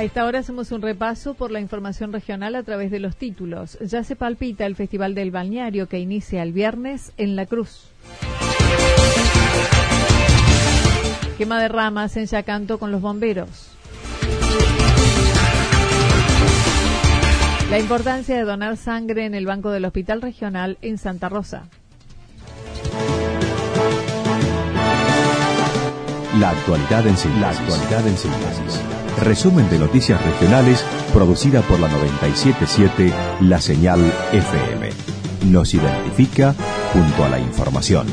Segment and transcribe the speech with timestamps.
[0.00, 3.76] A esta hora hacemos un repaso por la información regional a través de los títulos.
[3.82, 7.90] Ya se palpita el Festival del Balneario que inicia el viernes en La Cruz.
[11.36, 13.72] Quema de ramas en Yacanto con los bomberos.
[17.70, 21.68] La importancia de donar sangre en el banco del Hospital Regional en Santa Rosa.
[26.38, 27.40] La actualidad en síntesis.
[27.40, 28.80] La actualidad en síntesis.
[29.18, 34.00] Resumen de noticias regionales producida por la 977 La Señal
[34.32, 34.90] FM.
[35.46, 36.54] Nos identifica
[36.92, 38.06] junto a la información.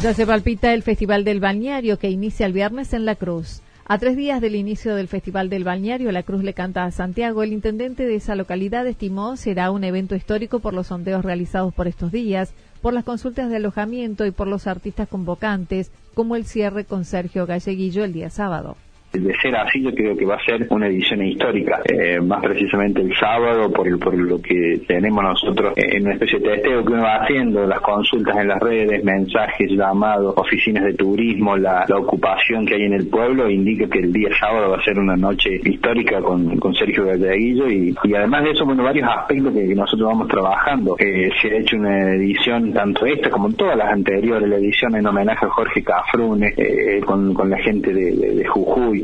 [0.00, 3.62] Ya se palpita el Festival del Balneario que inicia el viernes en La Cruz.
[3.86, 7.42] A tres días del inicio del Festival del Balneario, La Cruz le canta a Santiago.
[7.42, 11.86] El intendente de esa localidad estimó será un evento histórico por los sondeos realizados por
[11.86, 16.86] estos días, por las consultas de alojamiento y por los artistas convocantes, como el cierre
[16.86, 18.78] con Sergio Galleguillo el día sábado
[19.20, 23.00] de ser así yo creo que va a ser una edición histórica, eh, más precisamente
[23.00, 26.92] el sábado por, el, por lo que tenemos nosotros en una especie de testeo que
[26.92, 32.66] uno va haciendo, las consultas en las redes, mensajes, llamados, oficinas de turismo, la, ocupación
[32.66, 35.60] que hay en el pueblo, indica que el día sábado va a ser una noche
[35.64, 40.08] histórica con, con Sergio Galleguillo y, y además de eso, bueno, varios aspectos que, nosotros
[40.08, 40.96] vamos trabajando.
[40.98, 45.06] Eh, se ha hecho una edición, tanto esta como todas las anteriores, la edición en
[45.06, 49.02] homenaje a Jorge Cafrune, eh, con, con la gente de Jujuy,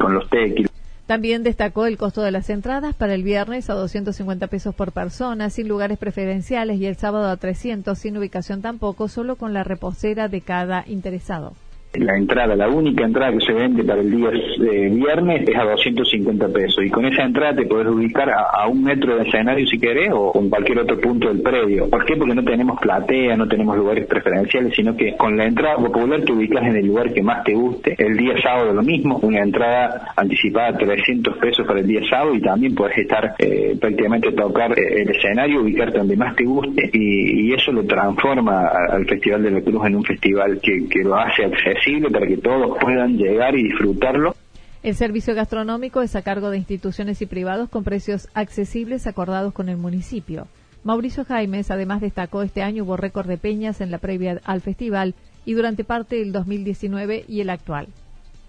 [1.07, 5.51] También destacó el costo de las entradas para el viernes a 250 pesos por persona,
[5.51, 10.29] sin lugares preferenciales, y el sábado a 300, sin ubicación tampoco, solo con la reposera
[10.29, 11.55] de cada interesado
[11.95, 15.65] la entrada, la única entrada que se vende para el día de viernes es a
[15.65, 19.79] 250 pesos y con esa entrada te puedes ubicar a, un metro de escenario si
[19.79, 21.91] querés o en cualquier otro punto del predio.
[21.91, 22.15] ¿Por qué?
[22.17, 26.33] Porque no tenemos platea, no tenemos lugares preferenciales, sino que con la entrada popular te
[26.33, 27.97] ubicas en el lugar que más te guste.
[27.99, 32.41] El día sábado lo mismo, una entrada anticipada 300 pesos para el día sábado y
[32.41, 37.51] también puedes estar eh, prácticamente tocar eh, el escenario, ubicarte donde más te guste y,
[37.51, 41.45] eso lo transforma al Festival de la Cruz en un festival que, que lo hace
[41.45, 41.80] accesible
[42.13, 44.35] para que todos puedan llegar y disfrutarlo.
[44.83, 49.69] El servicio gastronómico es a cargo de instituciones y privados con precios accesibles acordados con
[49.69, 50.47] el municipio.
[50.85, 55.15] Mauricio Jaimes además destacó este año hubo récord de peñas en la previa al festival
[55.45, 57.89] y durante parte del 2019 y el actual.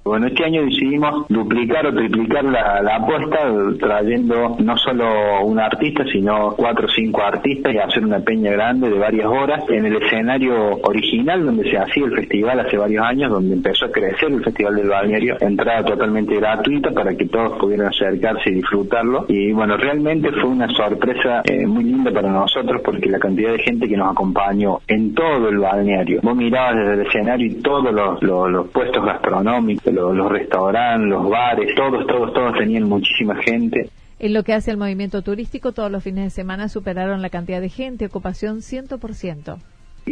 [0.03, 3.38] Bueno, este año decidimos duplicar o triplicar la, apuesta
[3.79, 8.90] trayendo no solo un artista, sino cuatro o cinco artistas y hacer una peña grande
[8.90, 13.31] de varias horas en el escenario original donde se hacía el festival hace varios años,
[13.31, 17.88] donde empezó a crecer el Festival del Balneario, entrada totalmente gratuita para que todos pudieran
[17.88, 19.25] acercarse y disfrutarlo.
[19.28, 23.59] Y bueno, realmente fue una sorpresa eh, muy linda para nosotros porque la cantidad de
[23.59, 26.22] gente que nos acompañó en todo el balneario.
[26.23, 32.05] Vos mirabas desde el escenario y todos los puestos gastronómicos los, restaurantes, los bares, todos,
[32.08, 33.90] todos, todos tenían muchísima gente.
[34.20, 37.59] En lo que hace al movimiento turístico, todos los fines de semana superaron la cantidad
[37.59, 38.99] de gente, ocupación 100%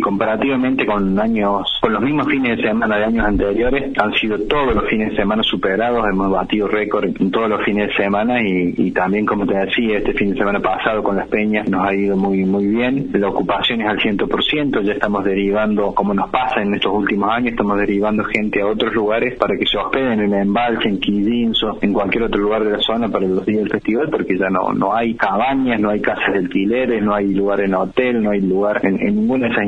[0.01, 4.75] comparativamente con años, con los mismos fines de semana de años anteriores, han sido todos
[4.75, 8.91] los fines de semana superados, hemos batido récord en todos los fines de semana y,
[8.91, 12.15] también, como te decía, este fin de semana pasado con las peñas nos ha ido
[12.15, 16.73] muy muy bien, la ocupación es al 100%, ya estamos derivando, como nos pasa en
[16.73, 20.87] estos últimos años, estamos derivando gente a otros lugares para que se hospeden en embalse,
[20.87, 24.37] en Quillinzo, en cualquier otro lugar de la zona para los días del festival, porque
[24.37, 28.23] ya no, no hay cabañas, no hay casas de alquileres, no hay lugar en hotel,
[28.23, 29.65] no hay lugar en, en ninguna de esas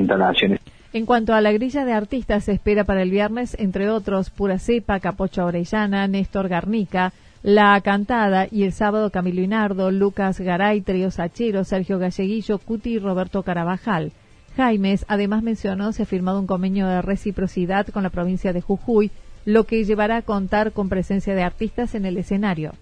[0.94, 4.60] En cuanto a la grilla de artistas, se espera para el viernes, entre otros, Pura
[4.60, 7.14] Cepa, Capocha Orellana, Néstor Garnica,
[7.44, 13.00] La Cantada y el sábado Camilo Inardo, Lucas Garay, Trio Sachero, Sergio Galleguillo, Cuti y
[13.00, 14.12] Roberto Carabajal.
[14.58, 19.12] Jaimes además mencionó se ha firmado un convenio de reciprocidad con la provincia de Jujuy,
[19.46, 22.74] lo que llevará a contar con presencia de artistas en el escenario.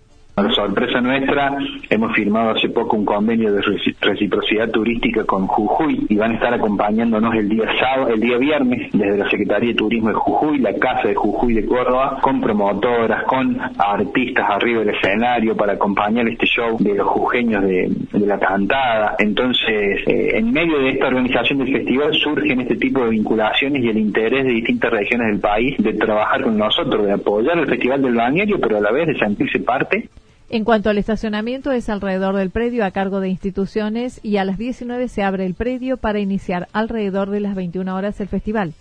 [0.56, 1.58] Sorpresa nuestra,
[1.90, 3.62] hemos firmado hace poco un convenio de
[4.00, 8.90] reciprocidad turística con Jujuy y van a estar acompañándonos el día sábado, el día viernes
[8.94, 13.24] desde la Secretaría de Turismo de Jujuy, la Casa de Jujuy de Córdoba, con promotoras,
[13.26, 19.16] con artistas arriba del escenario para acompañar este show de los jujeños de, la cantada.
[19.20, 23.90] Entonces, eh, en medio de esta organización del festival surgen este tipo de vinculaciones y
[23.90, 28.02] el interés de distintas regiones del país de trabajar con nosotros, de apoyar el Festival
[28.02, 30.10] del Bañario, pero a la vez de sentirse parte
[30.52, 34.58] en cuanto al estacionamiento, es alrededor del predio a cargo de instituciones y a las
[34.58, 38.74] 19 se abre el predio para iniciar alrededor de las 21 horas el festival.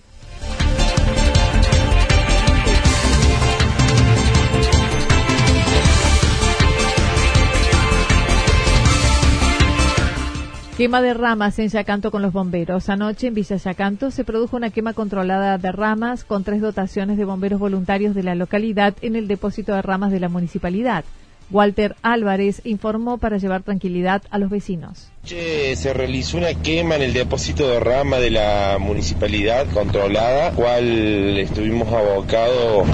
[10.79, 12.89] Quema de ramas en Yacanto con los bomberos.
[12.89, 17.25] Anoche en Villa Yacanto se produjo una quema controlada de ramas con tres dotaciones de
[17.25, 21.05] bomberos voluntarios de la localidad en el depósito de ramas de la municipalidad.
[21.51, 25.11] Walter Álvarez informó para llevar tranquilidad a los vecinos.
[25.25, 31.89] Se realizó una quema en el depósito de rama de la municipalidad controlada, cual estuvimos
[31.93, 32.87] abocados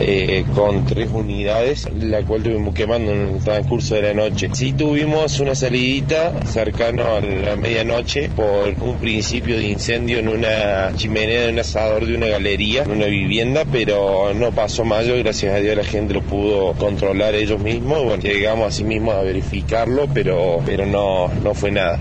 [0.00, 4.48] eh, con tres unidades, la cual tuvimos quemando en el transcurso de la noche.
[4.52, 10.92] Sí tuvimos una salidita cercano a la medianoche por un principio de incendio en una
[10.96, 15.54] chimenea de un asador de una galería, en una vivienda, pero no pasó mayo, gracias
[15.54, 18.04] a Dios la gente lo pudo controlar ellos mismos.
[18.04, 21.98] Bueno, llegamos así mismo a verificarlo, pero, pero no, no fue nada.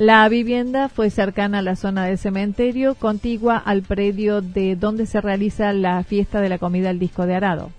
[0.00, 5.20] La vivienda fue cercana a la zona del cementerio, contigua al predio de donde se
[5.20, 7.70] realiza la fiesta de la comida al disco de arado.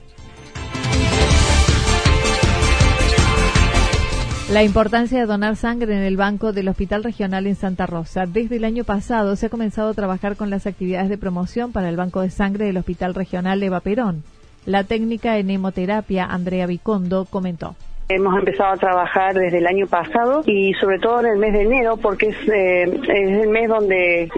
[4.51, 8.27] La importancia de donar sangre en el banco del Hospital Regional en Santa Rosa.
[8.27, 11.89] Desde el año pasado se ha comenzado a trabajar con las actividades de promoción para
[11.89, 14.21] el Banco de Sangre del Hospital Regional Eva Perón.
[14.67, 17.75] La técnica en hemoterapia, Andrea Vicondo, comentó.
[18.13, 21.61] Hemos empezado a trabajar desde el año pasado y sobre todo en el mes de
[21.61, 24.29] enero porque es, eh, es el mes donde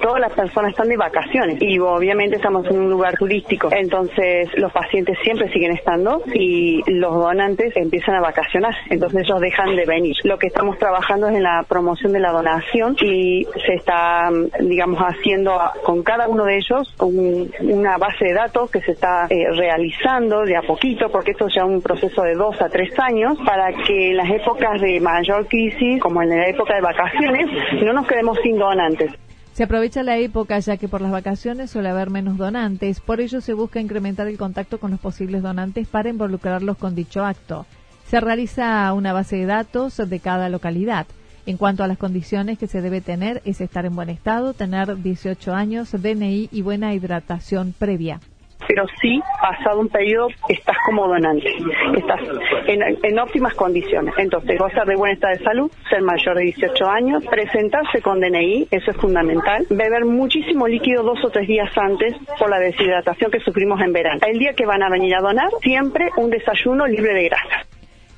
[0.00, 3.68] todas las personas están de vacaciones y obviamente estamos en un lugar turístico.
[3.70, 8.74] Entonces los pacientes siempre siguen estando y los donantes empiezan a vacacionar.
[8.88, 10.16] Entonces ellos dejan de venir.
[10.24, 14.30] Lo que estamos trabajando es en la promoción de la donación y se está,
[14.60, 15.52] digamos, haciendo
[15.84, 20.56] con cada uno de ellos una base de datos que se está eh, realizando de
[20.56, 24.10] a poquito porque esto es ya un proceso de dos a tres años para que
[24.10, 27.46] en las épocas de mayor crisis, como en la época de vacaciones,
[27.84, 29.12] no nos quedemos sin donantes.
[29.52, 33.40] Se aprovecha la época ya que por las vacaciones suele haber menos donantes, por ello
[33.40, 37.66] se busca incrementar el contacto con los posibles donantes para involucrarlos con dicho acto.
[38.06, 41.06] Se realiza una base de datos de cada localidad.
[41.44, 45.02] En cuanto a las condiciones que se debe tener es estar en buen estado, tener
[45.02, 48.20] 18 años, DNI y buena hidratación previa
[48.68, 51.48] pero sí, pasado un periodo, estás como donante,
[51.96, 52.20] estás
[52.66, 54.14] en, óptimas condiciones.
[54.18, 58.68] Entonces, gozar de buen estado de salud, ser mayor de 18 años, presentarse con DNI,
[58.70, 63.40] eso es fundamental, beber muchísimo líquido dos o tres días antes por la deshidratación que
[63.40, 64.20] sufrimos en verano.
[64.26, 67.66] El día que van a venir a donar, siempre un desayuno libre de grasa.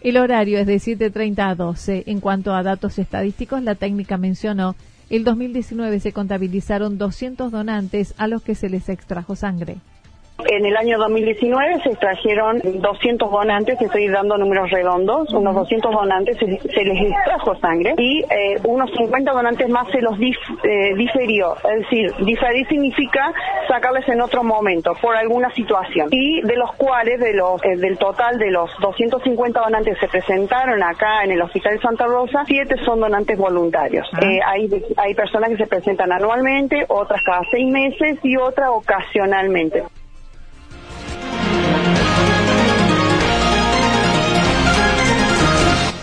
[0.01, 2.05] El horario es de 7.30 a 12.
[2.07, 4.75] En cuanto a datos estadísticos, la técnica mencionó
[5.11, 9.79] el 2019 se contabilizaron 200 donantes a los que se les extrajo sangre.
[10.49, 16.37] En el año 2019 se extrajeron 200 donantes, estoy dando números redondos, unos 200 donantes
[16.39, 21.55] se, les extrajo sangre y eh, unos 50 donantes más se los eh, diferió.
[21.57, 23.33] Es decir, diferir significa
[23.69, 26.09] sacarles en otro momento por alguna situación.
[26.11, 30.09] Y de los cuales, de los, eh, del total de los 250 donantes que se
[30.09, 34.09] presentaron acá en el Hospital Santa Rosa, siete son donantes voluntarios.
[34.47, 39.85] hay, hay personas que se presentan anualmente, otras cada seis meses y otras ocasionalmente.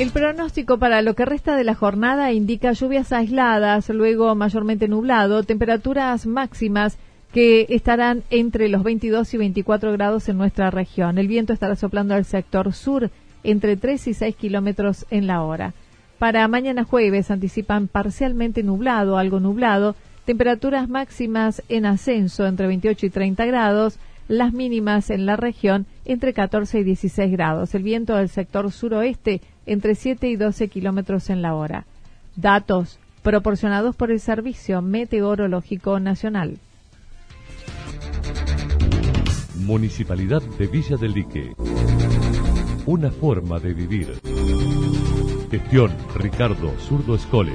[0.00, 5.42] El pronóstico para lo que resta de la jornada indica lluvias aisladas, luego mayormente nublado,
[5.42, 6.96] temperaturas máximas
[7.34, 11.18] que estarán entre los 22 y 24 grados en nuestra región.
[11.18, 13.10] El viento estará soplando al sector sur
[13.44, 15.74] entre 3 y 6 kilómetros en la hora.
[16.18, 23.10] Para mañana jueves anticipan parcialmente nublado, algo nublado, temperaturas máximas en ascenso entre 28 y
[23.10, 23.98] 30 grados,
[24.30, 27.74] las mínimas en la región entre 14 y 16 grados.
[27.74, 31.84] El viento del sector suroeste entre 7 y 12 kilómetros en la hora.
[32.36, 36.58] Datos proporcionados por el Servicio Meteorológico Nacional.
[39.56, 41.52] Municipalidad de Villa del Lique.
[42.86, 44.20] Una forma de vivir.
[45.50, 47.54] Gestión Ricardo Zurdo Escole.